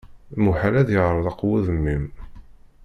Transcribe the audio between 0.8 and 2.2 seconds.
ad iɛṛeq wudem-im.